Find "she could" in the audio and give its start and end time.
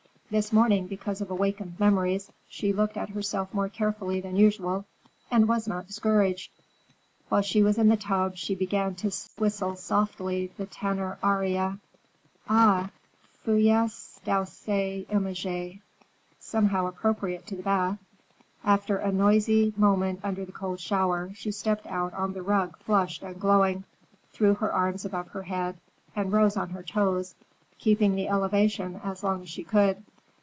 29.49-30.01